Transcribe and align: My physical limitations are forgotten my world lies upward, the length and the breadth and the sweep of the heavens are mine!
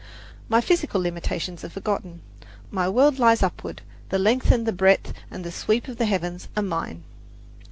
My 0.49 0.61
physical 0.61 0.99
limitations 0.99 1.63
are 1.63 1.69
forgotten 1.69 2.23
my 2.71 2.89
world 2.89 3.19
lies 3.19 3.43
upward, 3.43 3.83
the 4.09 4.17
length 4.17 4.49
and 4.49 4.65
the 4.65 4.73
breadth 4.73 5.13
and 5.29 5.43
the 5.45 5.51
sweep 5.51 5.87
of 5.87 5.97
the 5.99 6.07
heavens 6.07 6.47
are 6.57 6.63
mine! 6.63 7.03